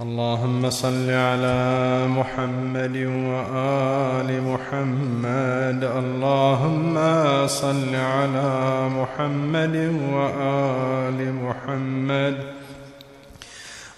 اللهم 0.00 0.70
صل 0.70 1.10
على 1.10 2.06
محمد 2.08 2.96
وآل 2.96 4.42
محمد. 4.42 5.84
اللهم 5.84 6.98
صل 7.46 7.94
على 7.94 8.88
محمد 8.88 9.76
وآل 10.12 11.32
محمد. 11.32 12.34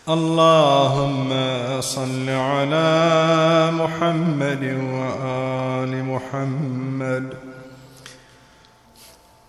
اللهم 0.09 1.30
صل 1.80 2.28
على 2.28 2.90
محمد 3.72 4.65
وآل 4.92 6.04
محمد. 6.04 7.24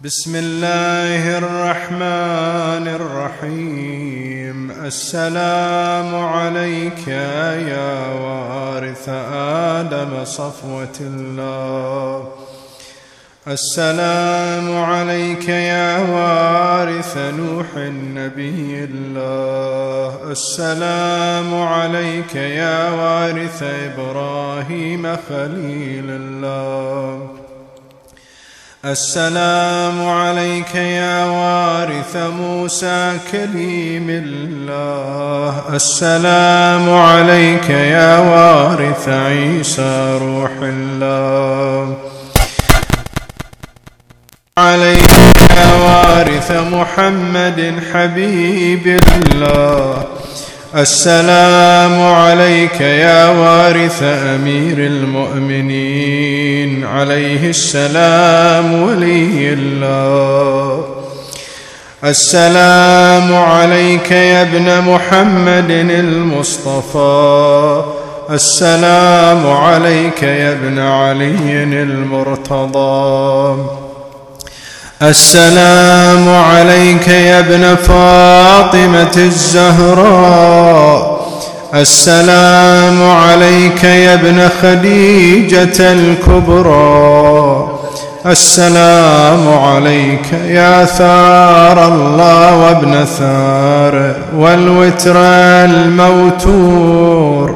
بسم 0.02 0.36
الله 0.36 1.38
الرحمن 1.38 2.88
الرحيم. 2.88 4.72
السلام 4.72 6.16
عليك 6.16 7.08
يا 7.08 8.08
وارث 8.14 9.10
آدم 9.74 10.26
صفوة 10.26 10.98
الله. 11.02 12.28
السلام 13.48 14.78
عليك 14.78 15.50
يا 15.50 15.98
وارث 15.98 17.18
نوح 17.18 17.66
النبي 17.76 18.90
الله. 18.92 20.32
السلام 20.32 21.62
عليك 21.62 22.36
يا 22.36 22.90
وارث 22.90 23.64
إبراهيم 23.64 25.18
خليل 25.30 26.10
الله. 26.10 27.37
السلام 28.92 30.10
عليك 30.10 30.76
يا 30.76 31.26
وارث 31.26 32.16
موسى 32.16 33.18
كليم 33.32 34.08
الله. 34.10 35.64
السلام 35.74 36.90
عليك 36.94 37.70
يا 37.70 38.20
وارث 38.20 39.10
عيسى 39.10 40.20
روح 40.22 40.52
الله. 40.62 41.98
عليك 44.58 45.12
يا 45.58 45.72
وارث 45.88 46.52
محمد 46.52 47.60
حبيب 47.94 48.88
الله. 48.88 50.17
السلام 50.76 52.02
عليك 52.02 52.82
يا 52.82 53.30
وارث 53.30 54.04
أمير 54.04 54.78
المؤمنين. 54.78 56.86
عليه 56.86 57.50
السلام 57.50 58.82
ولي 58.82 59.54
الله. 59.54 60.86
السلام 62.04 63.36
عليك 63.36 64.12
يا 64.12 64.42
ابن 64.42 64.82
محمد 64.82 65.72
المصطفى. 65.90 67.84
السلام 68.30 69.48
عليك 69.48 70.24
يا 70.24 70.52
ابن 70.52 70.80
علي 70.80 71.64
المرتضى. 71.64 73.58
السلام 75.02 76.30
عليك 76.30 77.08
يا 77.08 77.40
ابن 77.40 77.76
فاطمة 77.76 79.12
الزهراء. 79.18 80.48
السلام 81.74 83.10
عليك 83.10 83.84
يا 83.84 84.14
ابن 84.14 84.50
خديجة 84.62 85.94
الكبرى. 85.94 87.68
السلام 88.26 89.58
عليك 89.58 90.34
يا 90.48 90.86
ثار 90.86 91.88
الله 91.88 92.56
وابن 92.56 93.06
ثار 93.06 94.16
والوتر 94.38 95.18
الموتور. 95.66 97.56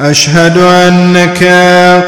أشهد 0.00 0.58
أنك 0.58 1.42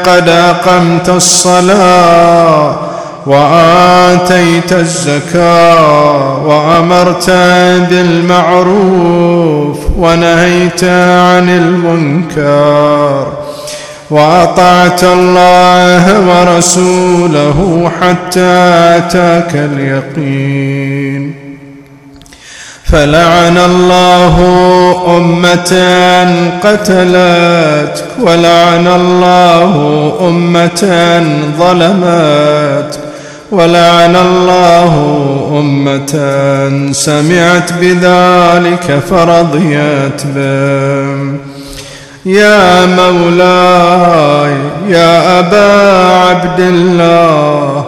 قد 0.07 0.29
أقمت 0.29 1.09
الصلاة. 1.09 2.92
وآتيت 3.25 4.73
الزكاة 4.73 6.45
وأمرت 6.47 7.29
بالمعروف 7.89 9.77
ونهيت 9.97 10.83
عن 10.83 11.49
المنكر 11.49 13.27
وأطعت 14.09 15.03
الله 15.03 16.19
ورسوله 16.29 17.91
حتى 18.01 18.49
أتاك 18.97 19.51
اليقين 19.55 21.35
فلعن 22.83 23.57
الله 23.57 24.35
أمة 25.17 25.73
قتلتك 26.63 28.05
ولعن 28.19 28.87
الله 28.87 29.71
أمة 30.21 30.83
ظلمتك 31.59 33.12
ولعن 33.53 34.15
الله 34.15 34.93
أمة 35.59 36.13
سمعت 36.91 37.73
بذلك 37.73 38.99
فرضيت 39.09 40.21
به 40.35 41.37
يا 42.25 42.85
مولاي 42.85 44.55
يا 44.89 45.39
أبا 45.39 45.71
عبد 46.29 46.59
الله 46.59 47.85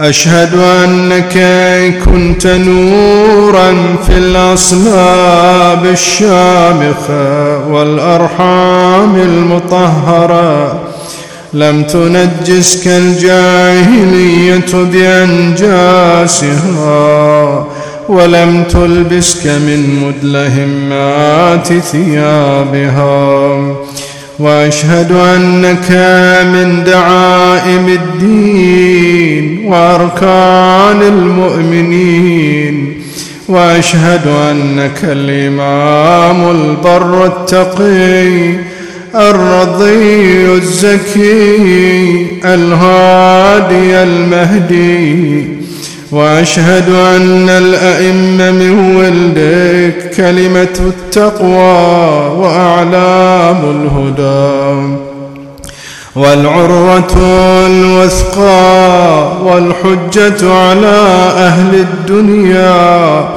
أشهد 0.00 0.54
أنك 0.54 1.38
كنت 2.04 2.46
نورا 2.46 3.74
في 4.06 4.12
الأصلاب 4.12 5.86
الشامخة 5.86 7.58
والأرحام 7.68 9.16
المطهرة. 9.16 10.80
لم 11.54 11.82
تنجسك 11.82 12.86
الجاهلية 12.86 14.74
بأنجاسها 14.74 16.46
ولم 18.08 18.64
تلبسك 18.64 19.46
من 19.46 20.04
مدلهمات 20.04 21.72
ثيابها. 21.72 23.58
وأشهد 24.38 25.12
أنك 25.12 25.90
من 26.54 26.84
دعائم 26.84 27.88
الدين 27.88 29.64
وأركان 29.66 31.02
المؤمنين. 31.02 33.02
وأشهد 33.48 34.26
أنك 34.26 34.98
الإمام 35.02 36.50
البر 36.50 37.26
التقي. 37.26 38.77
الرضي 39.14 40.54
الزكي 40.54 42.26
الهادي 42.44 44.02
المهدي. 44.02 45.48
وأشهد 46.12 46.88
أن 46.88 47.48
الأئمة 47.48 48.50
من 48.50 48.96
ولدك 48.96 50.10
كلمة 50.16 50.80
التقوى 50.80 51.78
وأعلام 52.38 53.56
الهدى. 53.64 54.98
والعروة 56.16 57.12
الوثقى 57.66 59.32
والحجة 59.44 60.52
على 60.52 61.00
أهل 61.36 61.74
الدنيا. 61.74 63.28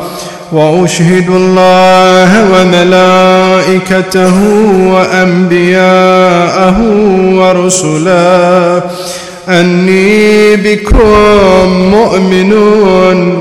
وأشهد 0.52 1.30
الله 1.30 2.32
وملائكته 2.54 4.38
وأنبياءه 4.94 6.78
ورسله. 7.36 8.84
أني 9.50 10.56
بكم 10.56 11.70
مؤمن 11.92 12.54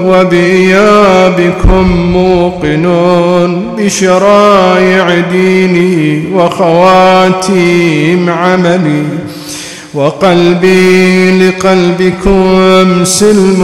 وبإيابكم 0.04 1.86
موقن 2.12 2.86
بشرائع 3.78 5.20
ديني 5.32 6.22
وخواتيم 6.34 8.30
عملي. 8.30 9.04
وقلبي 9.94 11.48
لقلبكم 11.48 13.04
سلم 13.04 13.62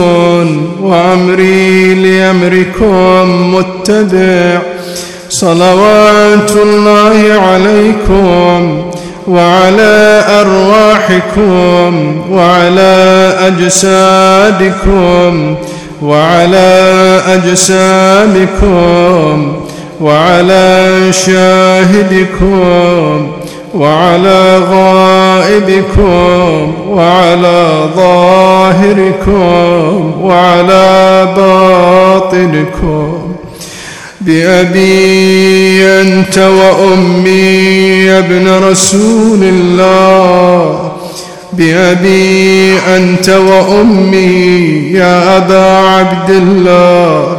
وأمري 0.81 1.93
لأمركم 1.93 3.53
متبع. 3.55 4.61
صلوات 5.29 6.51
الله 6.51 7.33
عليكم 7.41 8.81
وعلى 9.27 10.23
أرواحكم 10.41 12.21
وعلى 12.31 13.33
أجسادكم 13.47 15.55
وعلى 16.01 16.67
أجسامكم 18.47 19.53
وعلى 20.01 20.97
شاهدكم 21.11 22.57
وعلى 23.75 24.57
غائبكم 24.71 26.07
وعلى 26.89 27.89
ظاهركم 27.95 29.41
وعلى 30.21 31.27
باطنكم. 31.35 33.13
بأبي 34.21 35.83
أنت 36.01 36.37
وأمي 36.37 38.05
يا 38.05 38.19
ابن 38.19 38.47
رسول 38.69 39.39
الله. 39.43 40.91
بأبي 41.53 42.79
أنت 42.79 43.29
وأمي 43.29 44.91
يا 44.93 45.37
أبا 45.37 45.87
عبد 45.87 46.29
الله. 46.29 47.36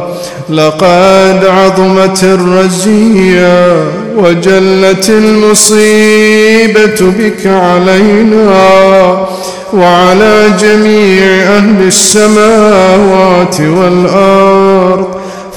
لقد 0.49 1.45
عظمت 1.45 2.23
الرزية 2.23 3.73
وجلت 4.17 5.09
المصيبة 5.09 7.01
بك 7.01 7.47
علينا 7.47 9.27
وعلى 9.73 10.47
جميع 10.61 11.23
أهل 11.57 11.87
السماوات 11.87 13.61
والأرض. 13.61 15.07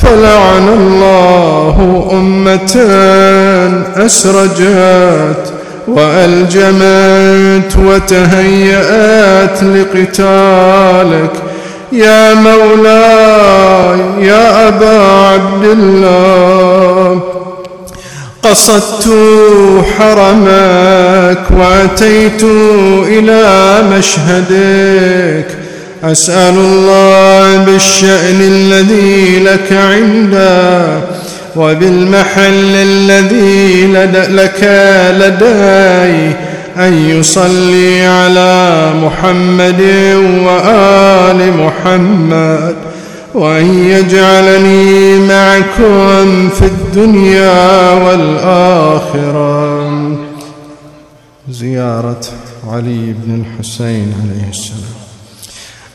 فلعن 0.01 0.69
الله 0.69 2.09
أمة 2.13 2.77
أسرجت 3.97 5.53
وألجمت 5.89 7.77
وتهيأت 7.87 9.63
لقتالك. 9.63 11.33
يا 11.93 12.35
مولاي 12.35 14.27
يا 14.27 14.69
أبا 14.69 14.99
عبد 15.33 15.65
الله 15.65 17.21
قصدت 18.43 19.09
حرمك 19.99 21.39
وأتيت 21.51 22.43
إلى 23.09 23.83
مشهدك. 23.99 25.47
أسأل 26.05 26.55
الله 26.55 27.57
بالشأن 27.57 28.41
الذي 28.41 29.39
لك 29.39 29.73
عنده 29.73 31.01
وبالمحل 31.57 32.75
الذي 32.75 33.87
لك 34.31 34.65
لدي. 35.19 36.37
أن 36.77 37.11
يصلي 37.11 38.07
على 38.07 38.91
محمد 38.95 39.81
وآل 40.47 41.57
محمد 41.57 42.77
وأن 43.35 43.85
يجعلني 43.89 45.19
معكم 45.19 46.49
في 46.49 46.65
الدنيا 46.65 47.93
والآخرة. 47.93 49.73
زيارة 51.51 52.21
علي 52.73 53.15
بن 53.19 53.45
الحسين 53.45 54.15
عليه 54.23 54.51
السلام. 54.51 54.93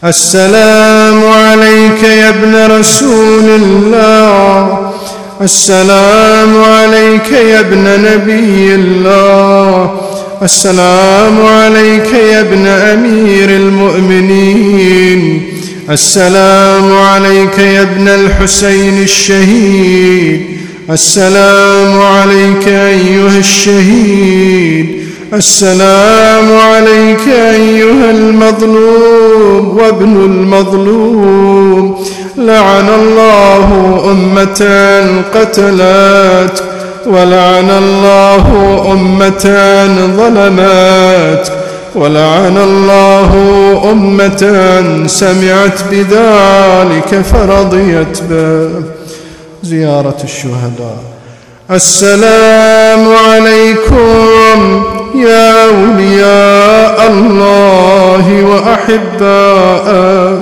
السلام 0.03 1.23
عليك 1.23 2.03
يا 2.03 2.29
ابن 2.29 2.77
رسول 2.79 3.45
الله. 3.45 4.91
السلام 5.41 6.63
عليك 6.63 7.31
يا 7.31 7.59
ابن 7.59 7.83
نبي 7.83 8.75
الله. 8.75 9.91
السلام 10.43 11.45
عليك 11.45 12.13
يا 12.13 12.39
ابن 12.41 12.67
أمير 12.67 13.49
المؤمنين. 13.49 15.43
السلام 15.89 16.91
عليك 16.95 17.59
يا 17.59 17.81
ابن 17.81 18.07
الحسين 18.07 19.03
الشهيد. 19.03 20.41
السلام 20.89 22.01
عليك 22.01 22.67
أيها 22.67 23.37
الشهيد. 23.39 25.01
السلام 25.33 26.57
عليك 26.57 27.27
أيها 27.27 28.11
المظلوم 28.11 29.77
وابن 29.77 30.15
المظلوم. 30.25 32.05
لعن 32.37 32.89
الله 32.89 33.67
أمة 34.11 34.61
قتلت 35.33 36.63
ولعن 37.07 37.69
الله 37.69 38.45
أمة 38.91 39.45
ظلمت 40.17 41.51
ولعن 41.95 42.57
الله 42.57 43.31
أمة 43.91 44.43
سمعت 45.07 45.83
بذلك 45.91 47.21
فرضيت 47.21 48.21
به. 48.29 48.69
زيارة 49.63 50.17
الشهداء. 50.23 50.97
السلام 51.71 53.15
عليكم 53.29 54.83
يا 55.15 55.65
أولياء 55.65 57.07
الله 57.11 58.25
وأحباءه 58.45 60.37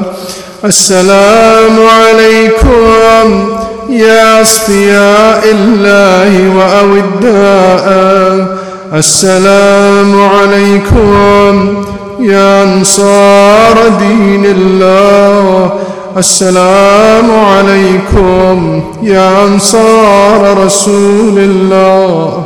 السلام 0.65 1.75
عليكم 1.87 3.49
يا 3.89 4.41
أصفياء 4.41 5.43
الله 5.51 6.55
وأوداء 6.57 7.85
السلام 8.93 10.21
عليكم 10.23 11.83
يا 12.19 12.63
أنصار 12.63 13.87
دين 13.99 14.45
الله 14.45 15.73
السلام 16.17 17.31
عليكم 17.31 18.83
يا 19.03 19.43
أنصار 19.45 20.57
رسول 20.65 21.37
الله. 21.37 22.43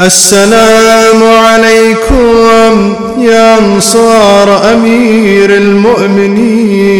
السلام 0.00 1.22
عليكم 1.22 2.94
يا 3.18 3.58
أنصار 3.58 4.72
أمير 4.74 5.50
المؤمنين 5.54 6.98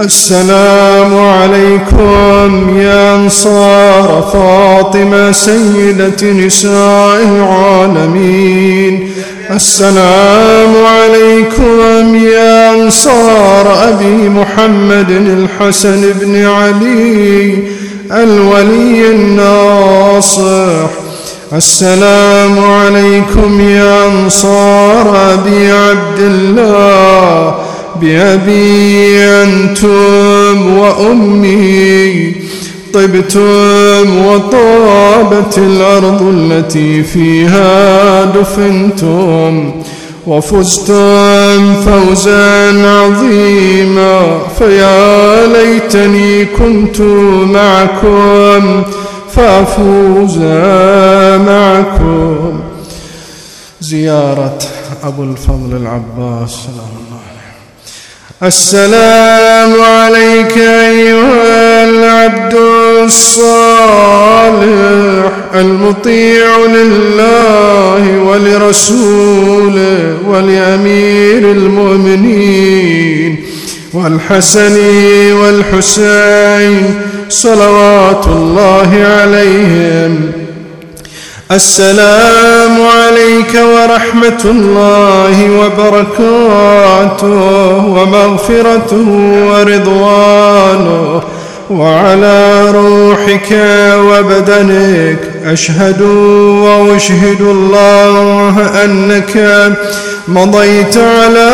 السلام 0.00 1.18
عليكم 1.18 2.78
يا 2.78 3.14
أنصار 3.14 4.30
فاطمة 4.32 5.32
سيدة 5.32 6.32
نساء 6.32 7.22
العالمين. 7.22 9.10
السلام 9.50 10.74
عليكم 10.86 12.14
يا 12.14 12.74
أنصار 12.74 13.88
أبي 13.88 14.28
محمد 14.28 15.10
الحسن 15.10 16.12
بن 16.20 16.44
علي 16.44 17.58
الولي 18.12 19.10
الناصح. 19.10 20.90
السلام 21.52 22.64
عليكم 22.64 23.60
يا 23.60 24.06
أنصار 24.06 25.32
أبي 25.34 25.72
عبد 25.72 26.18
الله 26.18 27.54
بأبي 28.00 29.18
أنتم 29.24 30.78
وأمي 30.78 32.34
طبتم 32.94 34.26
وطابت 34.26 35.58
الأرض 35.58 36.22
التي 36.22 37.02
فيها 37.02 38.24
دفنتم 38.24 39.70
وفزتم 40.26 41.74
فوزا 41.74 42.86
عظيما 42.88 44.38
فيا 44.58 45.46
ليتني 45.46 46.44
كنت 46.44 47.00
معكم 47.50 48.82
فافوز 49.32 50.38
معكم 51.46 52.60
زيارة 53.80 54.58
أبو 55.04 55.22
الفضل 55.22 55.76
العباس 55.76 56.50
سلام 56.50 57.11
السلام 58.44 59.80
عليك 59.80 60.58
أيها 60.58 61.84
العبد 61.84 62.54
الصالح 63.04 64.62
المطيع 65.54 66.56
لله 66.66 68.18
ولرسوله 68.18 70.16
ولأمير 70.26 71.52
المؤمنين 71.52 73.36
والحسن 73.92 74.76
والحسين 75.32 76.94
صلوات 77.28 78.26
الله 78.26 78.90
عليهم. 79.20 80.32
السلام 81.54 82.86
عليك 82.86 83.54
ورحمة 83.54 84.44
الله 84.44 85.50
وبركاته 85.60 87.26
ومغفرته 87.86 89.08
ورضوانه 89.50 91.22
وعلى 91.70 92.70
روحك 92.70 93.50
وبدنك 94.08 95.18
أشهد 95.46 96.00
وأشهد 96.62 97.40
الله 97.40 98.84
أنك 98.84 99.36
مضيت 100.28 100.96
على 100.96 101.50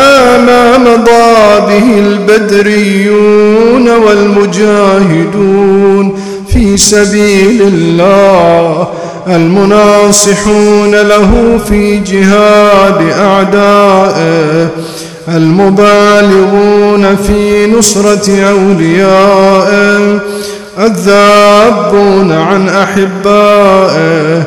ما 0.47 0.79
مضى 0.79 1.61
به 1.69 1.99
البدريون 1.99 3.89
والمجاهدون 3.89 5.59
في 6.53 6.77
سبيل 6.77 7.63
الله. 7.63 8.89
المناصحون 9.29 10.95
له 10.95 11.59
في 11.69 11.99
جهاد 11.99 13.11
أعدائه 13.19 14.69
المبالغون 15.29 17.17
في 17.17 17.67
نصرة 17.67 18.43
أوليائه 18.51 20.19
الذابون 20.79 22.33
عن 22.33 22.69
أحبائه 22.69 24.43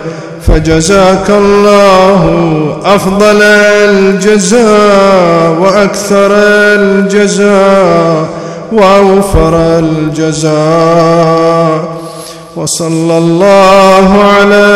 فجزاك 0.47 1.29
الله 1.29 2.77
أفضل 2.85 3.41
الجزاء 3.41 5.51
وأكثر 5.61 6.29
الجزاء 6.81 8.25
وأوفر 8.71 9.79
الجزاء. 9.79 10.51
وصلى 12.55 13.17
الله 13.17 14.07
على 14.23 14.69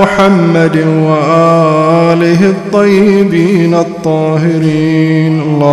محمد 0.00 0.76
وآله 0.76 2.40
الطيبين 2.50 3.74
الطاهرين. 3.74 5.40
الله 5.40 5.68